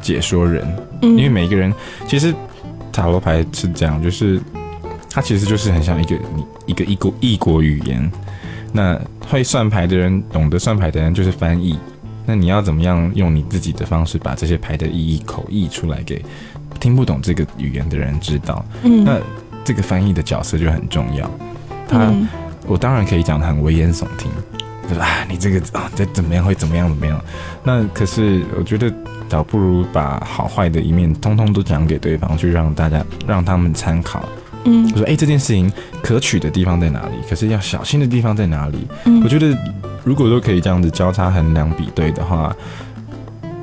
[0.00, 0.66] 解说人，
[1.02, 1.72] 嗯，因为每一个人
[2.06, 2.34] 其实
[2.92, 4.40] 塔罗牌是这样，就是
[5.10, 8.10] 它其实就是很像一个你一个异国异国语言。
[8.72, 11.78] 那会算牌的人，懂得算牌的人就是翻译。
[12.24, 16.24] 那你要怎么样用你自己的方式把这些牌的意义口译出来给
[16.78, 18.64] 听不懂这个语言的人知道？
[18.84, 19.18] 嗯那
[19.64, 21.28] 这个翻译的角色就很重要。
[21.88, 22.28] 他、嗯
[22.66, 24.30] 我当然可以讲的很危言耸听，
[24.90, 27.22] 就是啊，你这个啊，这怎么样会怎么样怎么样？
[27.62, 28.92] 那可是我觉得
[29.28, 34.28] 倒不如把好坏的一面通通都讲给对方，去让大家让他们参考。
[34.64, 35.72] 嗯我说，哎、这件事情
[36.02, 37.14] 可取的地方在哪里？
[37.28, 38.88] 可是要小心的地方在哪里？
[39.04, 39.56] 嗯我觉得
[40.02, 42.52] 如果都可以这样子交叉衡量比对的话，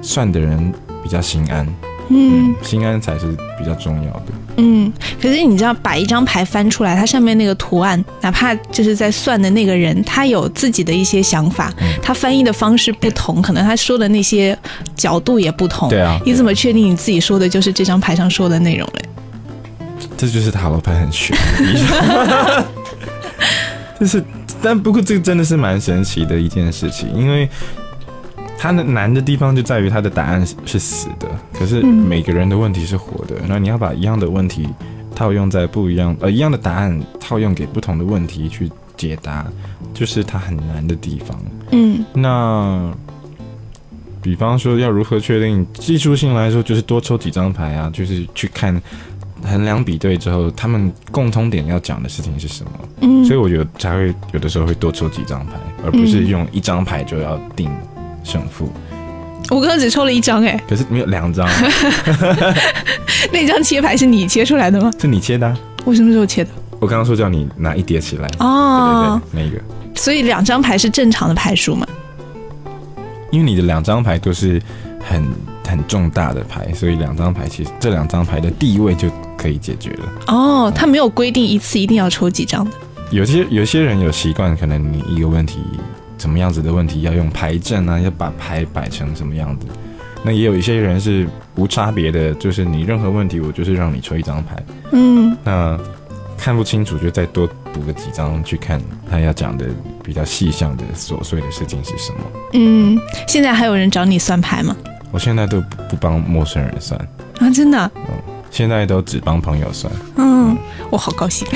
[0.02, 1.68] 算的人比较心安，
[2.10, 4.26] 嗯心安才是比较重要的。
[4.58, 4.92] 嗯，
[5.22, 14.58] 可是你知道，把一张牌翻出来，它上面那个图案，哪怕就是在算的那个人，他有自己的一些想法，嗯他翻译的方式不同，可能他说的那些
[14.96, 15.90] 角度也不同。
[15.90, 19.02] 对啊你怎么确定你自己说的就是这张牌上说的内容嘞？
[20.18, 22.66] 这就是塔罗牌很玄的地方，
[24.00, 24.24] 就是，
[24.62, 27.48] 但不过这个真的是蛮神奇的一件事情，因为
[28.58, 34.68] 它的难的地方就在于它的答案是是死的，可是嗯每个人的问题是活的，那你要把一样的问题
[35.16, 39.46] 套用在不一样呃一样的答案套用给不同的问题去解答，
[39.94, 41.40] 就是它很难的地方。
[41.72, 42.92] 嗯那
[44.22, 48.82] 比方说要如何确定技术性来说，就是多抽几张牌啊，就是去看
[49.44, 52.72] 衡量比对之后，他们共通点要讲的事情是什么。
[53.02, 55.54] 嗯，所以我觉得才会有的时候会多抽几张牌，
[55.86, 57.70] 而不是用一张牌就要定
[58.28, 58.70] 胜负。
[59.50, 61.48] 我刚刚只抽了一张，哎，可是没有两张，
[63.32, 64.92] 那张切牌是你切出来的吗？
[65.00, 66.50] 是你切的啊、我什么时候切的？
[66.80, 69.64] 我刚刚说叫你拿一叠起来，哦，对对对，那个，
[69.96, 71.88] 所以两张牌是正常的牌数吗？
[73.32, 74.62] 因为你的两张牌都是
[75.04, 75.26] 很
[75.66, 80.04] 很重大的牌，所以两张牌其实这两张牌的地位就可以解决了。
[80.28, 82.72] 哦，他没有规定一次一定要抽几张的。
[83.12, 85.60] 有些有些人有习惯，可能你一个问题
[86.18, 89.68] 什么样子的问题要用牌阵啊，要把牌摆成什么样子。
[90.24, 94.56] 那也有一些人是无差别的，就是你任何问题，我就是让你抽一张牌。
[94.92, 95.80] 嗯那
[96.38, 99.66] 看不清楚就再多补个几张去看他要讲的
[100.04, 102.20] 比较细项的琐碎的事情是什么。
[102.54, 104.76] 嗯，现在还有人找你算牌吗？
[105.12, 107.00] 我现在都不不帮陌生人算，
[107.40, 107.92] 啊，真的啊？
[108.58, 110.58] 现在都只帮朋友算，嗯，
[110.90, 111.48] 我好高兴，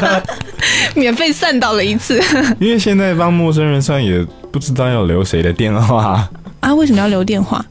[0.94, 2.20] 免费算到了一次
[2.60, 4.22] 因为现在帮陌生人算也
[4.52, 6.28] 不知道要留谁的电话。
[6.60, 6.74] 啊！
[6.74, 7.64] 为什么要留电话？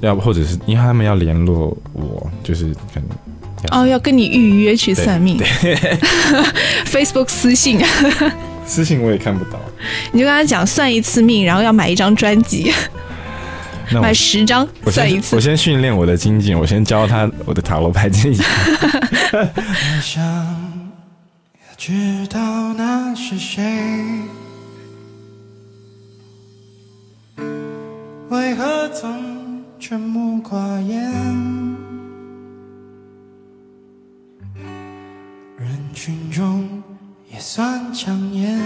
[0.00, 5.38] 要或者是因为他们要联络我，就是可能哦，要跟你预约去算命，
[6.86, 7.78] Facebook 私信，
[8.64, 9.60] 私信我也看不到。
[10.12, 12.72] 你就跟他讲算一次命，然后要买一张专辑，
[14.00, 15.36] 买十张算一次。
[15.36, 18.42] 我先训练我的经济，我先教他我的塔罗牌经济。
[19.32, 20.82] 我想
[21.76, 23.62] 知道那是谁，
[28.28, 31.12] 为何总沉默寡言？
[35.58, 36.82] 人群中
[37.32, 38.60] 也算抢眼。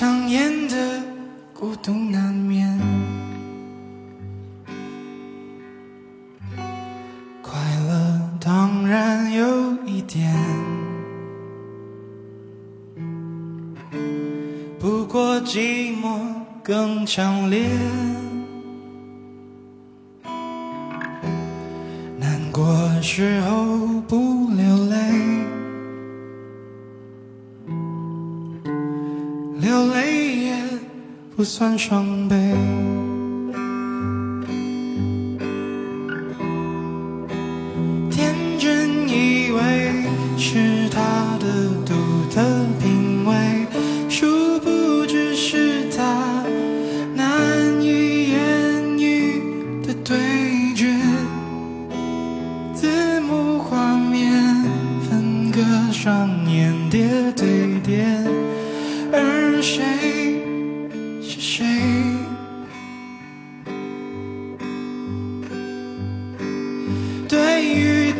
[0.00, 1.02] 抢眼的
[1.52, 2.66] 孤独难免。
[7.42, 7.52] 快
[7.86, 10.34] 乐当然有一点，
[14.78, 16.18] 不过寂寞
[16.62, 17.68] 更强烈。
[31.40, 32.49] 不算伤悲。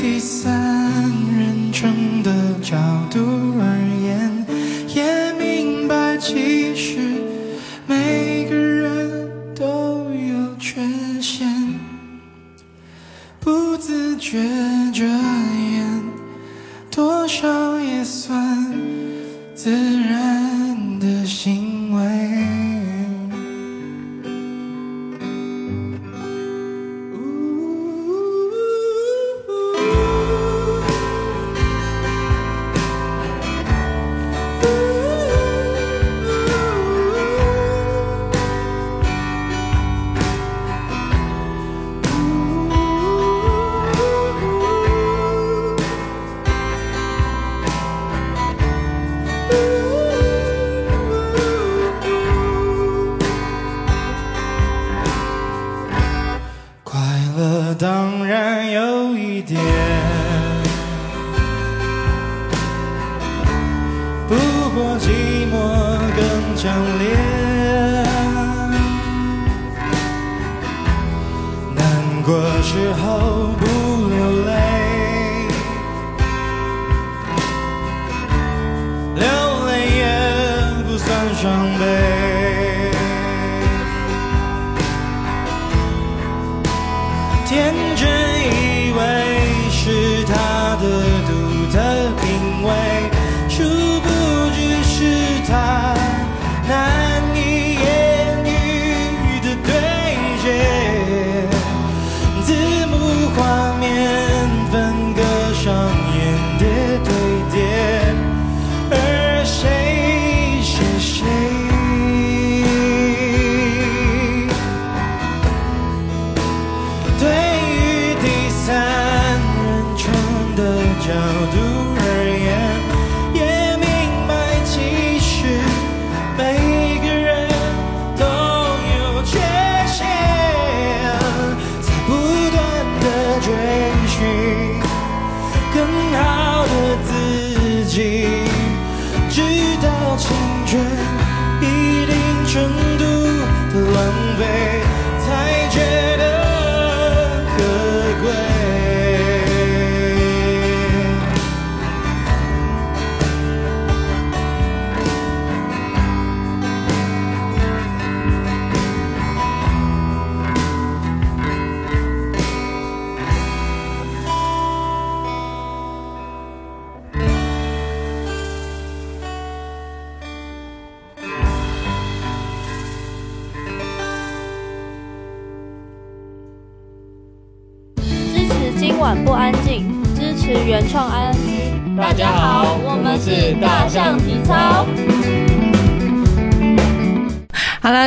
[0.00, 0.50] 第三
[1.36, 2.09] 人称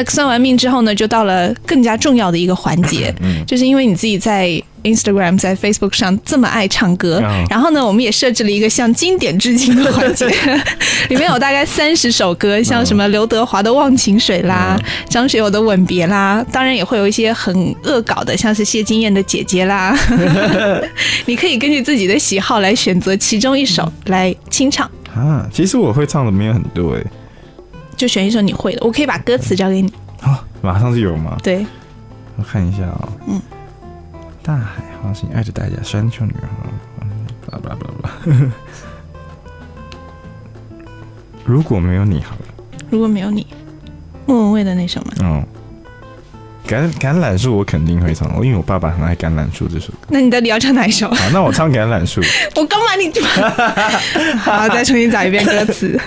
[0.06, 3.14] 算完命之后呢，就到了更加重要的一个环节，
[3.48, 10.28] 就是因为你自己在 Instagram、在 Facebook 上这么爱唱歌，嗯然后呢，我们也设置了一个向经典致敬的环节，
[11.10, 14.78] 里面有大概三十首歌，像什么刘德华的《忘情水》啦，
[15.08, 19.98] 张学友的《吻别》啦，当然也会有一些很恶搞的，像是谢金燕的《姐姐》啦，
[21.26, 24.90] 你可以根据自己的喜好来选择其中一首来清唱。
[25.16, 27.04] 啊，其实我会唱的没有很多哎，
[28.04, 29.90] 就选一首你会的，我可以把歌词交给你。
[30.62, 31.38] 马上就有吗？
[31.42, 31.66] 对，
[32.36, 33.42] 我看一下啊、嗯，
[34.42, 37.08] 大海花心爱着大家，山丘女孩，
[37.50, 38.52] 巴拉巴拉巴拉巴拉。
[41.46, 42.42] 如果没有你，好了，
[42.90, 43.48] 如果没有你，
[44.26, 45.14] 莫文蔚的那首吗？
[45.22, 45.46] 嗯，
[46.68, 50.08] 橄橄榄树我肯定会唱，因为我爸爸很爱橄榄树这首歌。
[50.10, 51.10] 那你到底要唱哪一首？
[51.10, 52.20] 好，那我唱橄榄树。
[52.60, 53.10] 我刚把你
[54.40, 55.98] 好，再重新找一遍歌词。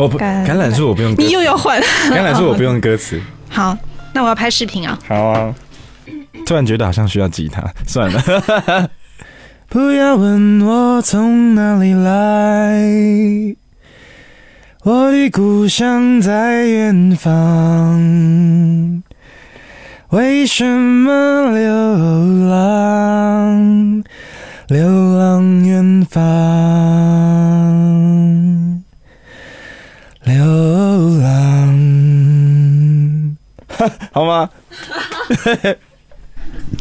[0.00, 3.20] 我不橄榄树我不用，你又要换橄榄树我不用歌词。
[3.50, 3.76] 好，
[4.14, 4.98] 那我要拍视频啊。
[5.06, 5.54] 好啊。
[6.46, 8.90] 突然觉得好像需要吉他， 算了。
[9.68, 13.54] 不要问我从哪里来，
[14.82, 19.02] 我的故乡在远方。
[20.08, 24.02] 为什么流浪，
[24.66, 24.88] 流
[25.18, 26.20] 浪远方，
[30.32, 30.44] 流
[31.20, 31.76] 浪，
[34.12, 34.48] 好吗？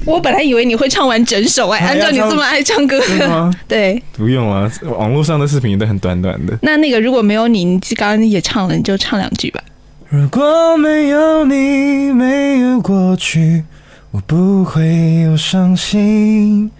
[0.05, 6.57] 我本来以为你会唱完整首哎，按照你这么爱唱歌的， 对，不用啊，网络上的视频都很短短的。
[6.61, 9.61] 那那个如果没有你，你刚刚也唱了，你就唱两句吧。
[10.09, 13.63] 如果没有你，没有过去，
[14.11, 16.71] 我不会有伤心。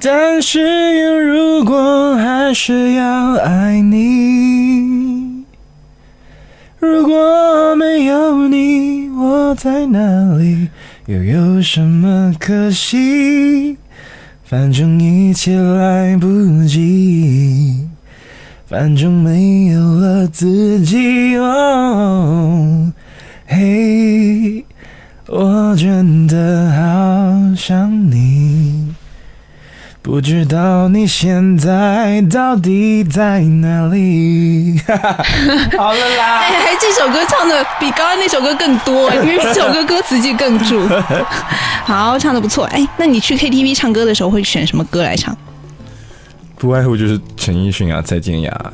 [0.00, 4.95] 但是有如果，还是要爱你。
[6.78, 9.98] 如果没有你，我在哪
[10.36, 10.68] 里？
[11.06, 13.78] 又有什么可惜？
[14.44, 16.26] 反正一切来不
[16.64, 17.88] 及，
[18.68, 21.36] 反正没有了自己。
[21.36, 22.92] 哦，
[23.46, 24.64] 嘿，
[25.28, 28.55] 我真的好想你。
[30.06, 34.80] 不知道你现在到底在哪里？
[35.76, 36.38] 好了啦！
[36.42, 40.86] 哎，这首歌唱的比刚刚那首歌更多，因为这首歌歌词记更住。
[41.84, 42.66] 好，唱的不错。
[42.66, 45.36] 哎，那你去 KTV 唱歌的时候会选什么歌来唱？
[46.56, 48.72] 不外乎就是陈奕迅啊、蔡健雅。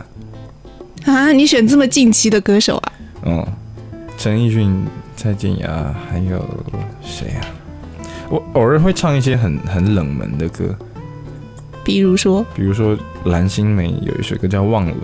[1.07, 2.93] 啊，你选这么近期的歌手啊？
[3.25, 3.47] 嗯，
[4.19, 6.47] 陈奕迅、蔡健雅，还有
[7.03, 7.41] 谁啊？
[8.29, 10.77] 我偶尔会唱一些很很冷门的歌。
[11.85, 14.95] 比如说，比如说蓝心湄有一首歌叫《忘了》，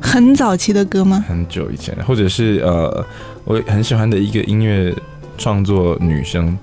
[0.00, 1.24] 很早期的歌吗？
[1.28, 3.04] 很久以前，或者是呃，
[3.44, 4.94] 我很喜欢的一个音乐
[5.36, 6.56] 创作女生，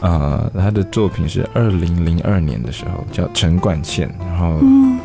[0.00, 4.98] 呃，她的作品是二零零二年的时候，叫陈冠茜，然后嗯，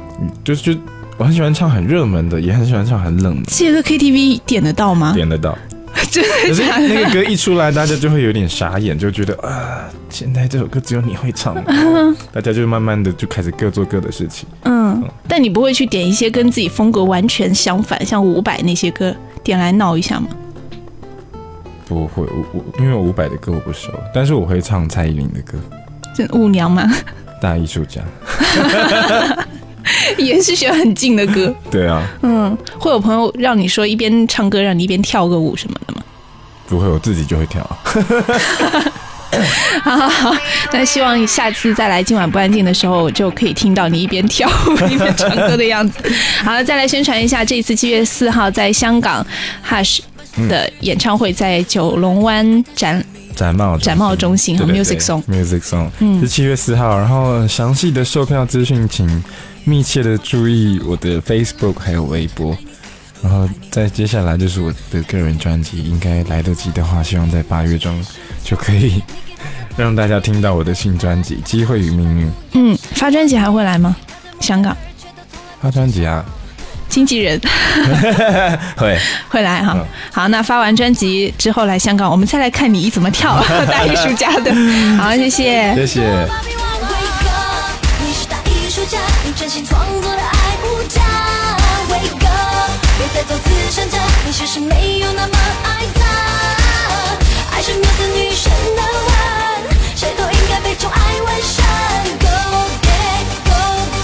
[0.43, 0.80] 就是就
[1.18, 3.41] 我很喜欢唱很热门的，也很喜欢唱很冷。
[3.47, 5.14] 这个 KTV 点得到吗？
[5.14, 5.57] 点得到。
[6.12, 6.88] 真的假的？
[6.88, 11.56] 那个歌一出来，大家就会有点傻眼，就觉得啊，现在这首歌只有你会唱，
[12.32, 14.48] 大家就慢慢的就开始各做各的事情。
[14.64, 20.28] 嗯，但你不会去点一些跟自己风格完全相反，像伍佰那些歌点来闹一下吗？
[21.88, 25.58] 不会，我我因为伍佰的歌我不熟，但是我会唱蔡依林的歌。
[26.16, 26.89] 这舞娘吗？
[27.42, 28.02] 大艺术家。
[30.18, 36.02] 也是选很近的歌，对啊，嗯，会有朋友让你说一边唱歌让你一边跳个舞什么的吗？
[36.68, 37.62] 不会，我自己就会跳。
[39.84, 40.36] 好好好，
[40.74, 45.99] 那希望下次再来今晚不安静的时候，就可以听到你一边跳舞一边唱歌的样子。
[46.43, 49.26] 好了，再来宣传一下，这一次七月四号在香港
[49.68, 49.99] Hush
[50.49, 53.04] 的演唱会，在九龙湾展
[53.36, 59.24] 展贸展贸中心和 Music Song Music Song，嗯，是七月四号，然后详细的售票资讯请。
[59.64, 62.57] 密切的注意我的 Facebook 还有微博，
[63.22, 68.03] 然后再接下来就是我的个人专辑，应该来得及的话，希望在八月中
[68.43, 69.01] 就可以
[69.78, 72.28] 让大家听到我的新专辑《机会与命运》。
[72.53, 73.95] 嗯，发专辑还会来吗？
[74.39, 74.76] 香港
[75.62, 76.26] 发专辑啊？
[76.89, 77.39] 经纪人
[78.76, 78.99] 会
[79.30, 79.78] 会来哈。
[80.12, 83.41] 好，那发完专辑之后来香港，我们再来看你怎么跳
[83.72, 84.53] 大艺术家的。
[84.97, 86.61] 好，谢谢，谢谢。
[89.24, 91.00] 你真心创作的爱无价，
[91.92, 92.28] 伟哥，
[92.98, 96.02] 别再做慈善家，你其实没有那么爱他。
[97.52, 101.64] 爱是缪斯女神的吻，谁都应该被宠爱完善。
[102.20, 102.28] Go
[102.82, 103.52] get go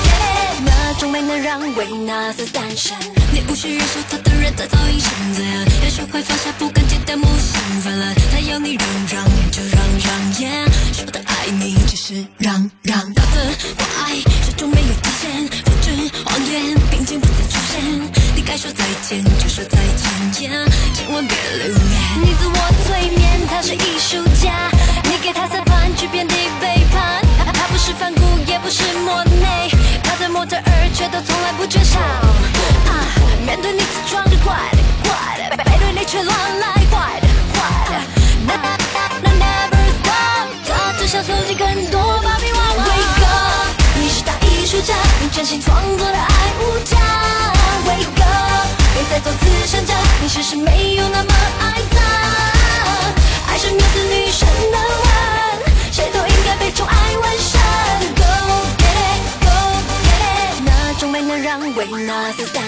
[0.05, 2.95] get，那种美能让维纳斯单身。
[3.31, 5.65] 你无需忍受他的人，他早已成罪了。
[5.83, 8.13] 要学会放下不甘戒掉木心烦了。
[8.31, 10.66] 他要你让让，就让让，Yeah，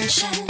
[0.10, 0.49] mission.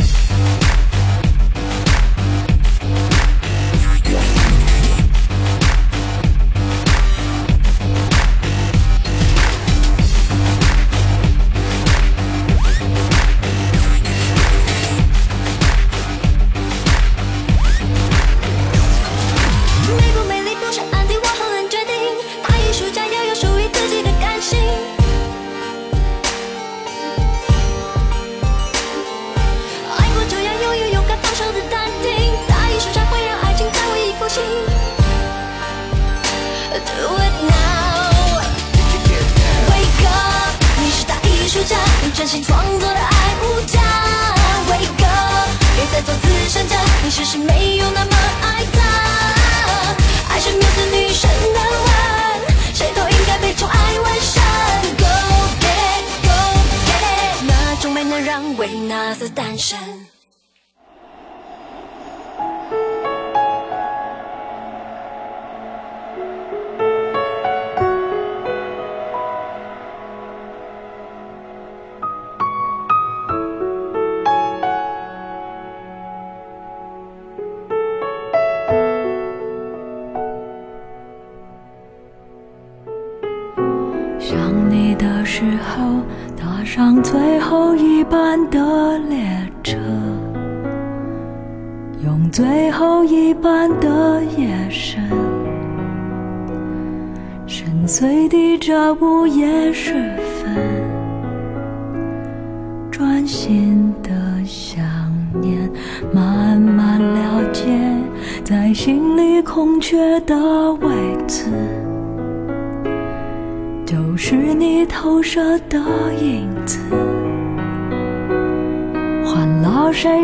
[59.59, 59.98] attention.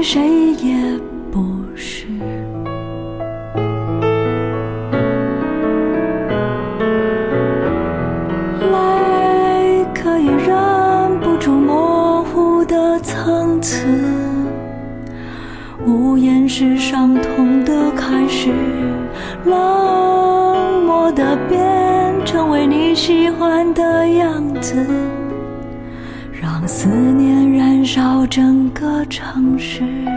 [0.07, 0.21] 谁
[0.61, 0.75] 也
[1.31, 1.43] 不
[1.75, 2.05] 是。
[8.71, 13.87] 来，可以忍不住模糊的层次，
[15.83, 18.51] 无言是伤痛的开始，
[19.43, 24.75] 冷漠的变成为你喜欢的样子，
[26.31, 27.44] 让思念。
[27.85, 30.14] 燃烧整个城市。